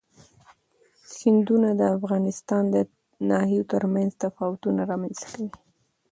سیندونه 1.17 1.69
د 1.79 1.81
افغانستان 1.97 2.63
د 2.75 2.77
ناحیو 3.29 3.69
ترمنځ 3.73 4.11
تفاوتونه 4.23 4.81
رامنځ 4.91 5.15
ته 5.21 5.27
کوي. 5.33 5.49